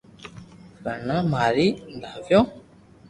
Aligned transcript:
ورنا 0.83 1.17
ماري 1.31 1.67
دآئيو 2.01 2.41